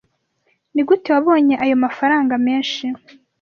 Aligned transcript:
Nigute 0.73 1.07
wabonye 1.15 1.55
ayo 1.63 1.75
mafaranga 1.83 2.33
menshi? 2.45 2.85